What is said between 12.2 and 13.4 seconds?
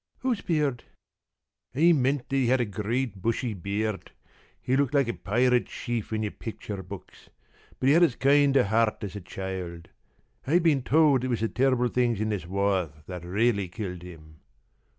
this war that